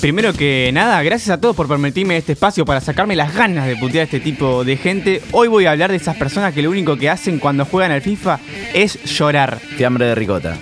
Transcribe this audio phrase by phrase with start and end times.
[0.00, 3.76] Primero que nada, gracias a todos por permitirme este espacio para sacarme las ganas de
[3.76, 5.20] putear a este tipo de gente.
[5.30, 8.00] Hoy voy a hablar de esas personas que lo único que hacen cuando juegan al
[8.00, 8.40] FIFA
[8.72, 9.58] es llorar.
[9.58, 10.56] Fiambre de ricota.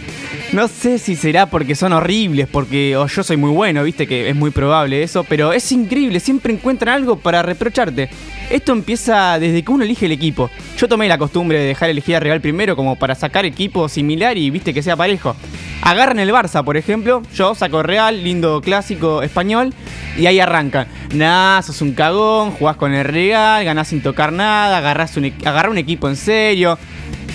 [0.52, 4.30] No sé si será porque son horribles, porque o yo soy muy bueno, viste que
[4.30, 8.08] es muy probable eso, pero es increíble, siempre encuentran algo para reprocharte.
[8.48, 10.48] Esto empieza desde que uno elige el equipo.
[10.78, 14.38] Yo tomé la costumbre de dejar elegir a Real primero como para sacar equipo similar
[14.38, 15.36] y viste que sea parejo.
[15.82, 19.74] Agarran el Barça, por ejemplo, yo saco Real, lindo clásico español,
[20.16, 20.88] y ahí arrancan.
[21.14, 25.68] Nah, sos un cagón, jugás con el Real, ganás sin tocar nada, agarrás un, agarrá
[25.68, 26.78] un equipo en serio.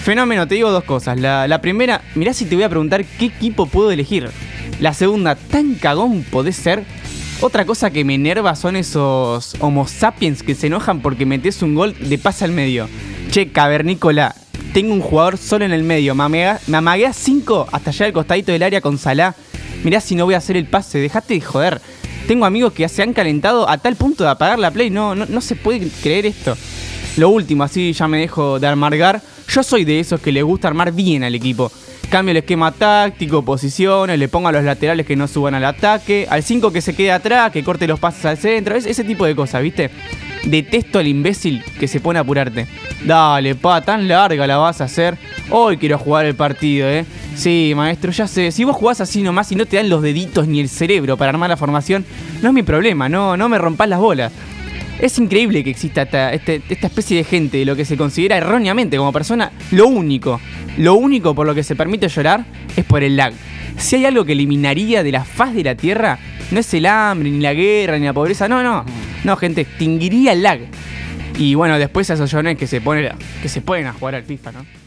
[0.04, 1.18] Fenómeno, te digo dos cosas.
[1.18, 4.30] La, primera, mirá si te voy a preguntar qué equipo puedo elegir.
[4.82, 6.84] La segunda, tan cagón podés ser.
[7.40, 11.74] Otra cosa que me enerva son esos homo sapiens que se enojan porque metes un
[11.74, 12.90] gol de pase al medio.
[13.32, 14.36] Che, cavernícola,
[14.74, 16.16] tengo un jugador solo en el medio.
[16.16, 16.28] Me
[16.76, 19.36] amagué a 5 hasta allá al costadito del área con Salah.
[19.86, 21.82] Mirá si no voy a hacer el pase, dejate de joder.
[22.28, 24.90] Tengo amigos que se han calentado a tal punto de apagar la play.
[24.90, 26.58] No, no, no se puede creer esto.
[27.18, 29.22] Lo último, así ya me dejo de amargar.
[29.48, 31.72] Yo soy de esos que les gusta armar bien al equipo.
[32.10, 36.28] Cambio el esquema táctico, posiciones, le pongo a los laterales que no suban al ataque,
[36.30, 39.36] al 5 que se quede atrás, que corte los pases al centro, ese tipo de
[39.36, 39.90] cosas, ¿viste?
[40.44, 42.68] Detesto al imbécil que se pone a apurarte.
[43.04, 45.18] Dale, pa, tan larga la vas a hacer.
[45.50, 47.06] Hoy quiero jugar el partido, ¿eh?
[47.36, 48.52] Sí, maestro, ya sé.
[48.52, 51.30] Si vos jugás así nomás y no te dan los deditos ni el cerebro para
[51.30, 52.06] armar la formación,
[52.42, 54.32] no es mi problema, no, no me rompas las bolas.
[55.00, 58.38] Es increíble que exista esta, este, esta, especie de gente, de lo que se considera
[58.38, 60.40] erróneamente como persona, lo único,
[60.78, 63.34] lo único por lo que se permite llorar es por el lag.
[63.78, 66.20] Si hay algo que eliminaría de la faz de la Tierra,
[66.52, 68.86] no es el hambre, ni la guerra, ni la pobreza, no, no.
[69.24, 70.60] No, gente, extinguiría el lag.
[71.38, 73.12] Y bueno, después a esos llorones que se, ponen,
[73.42, 74.83] que se ponen a jugar al FIFA, ¿no?